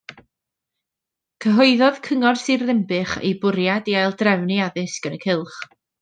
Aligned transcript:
Cyhoeddodd 1.45 1.99
Cyngor 2.07 2.39
Sir 2.43 2.63
Ddinbych 2.69 3.13
eu 3.29 3.35
bwriad 3.43 3.91
i 3.93 3.99
aildrefnu 4.05 4.57
addysg 4.69 5.11
yn 5.11 5.19
y 5.19 5.25
cylch. 5.27 5.59